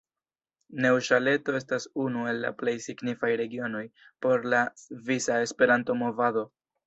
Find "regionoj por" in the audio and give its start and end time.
3.43-4.49